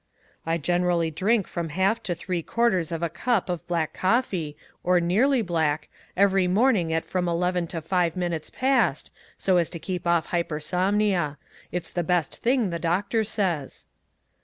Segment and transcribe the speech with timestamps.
[0.47, 4.99] "I generally drink from half to three quarters of a cup of black coffee, or
[4.99, 10.07] nearly black, every morning at from eleven to five minutes past, so as to keep
[10.07, 11.37] off hypersomnia.
[11.71, 13.85] It's the best thing, the doctor says."